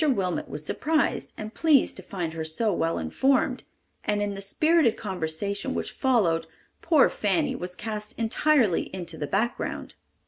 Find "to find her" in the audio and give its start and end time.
1.95-2.43